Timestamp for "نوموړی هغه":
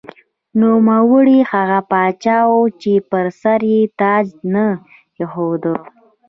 0.61-1.79